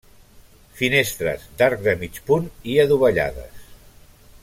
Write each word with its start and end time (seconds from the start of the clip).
Finestres 0.79 1.43
d'arc 1.61 1.83
de 1.89 1.95
mig 2.01 2.19
punt 2.31 2.49
i 2.73 2.79
adovellades. 2.89 3.69